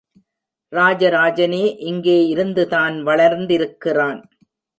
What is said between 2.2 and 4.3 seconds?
இருந்துதான் வளர்ந்திருக்கிறான்.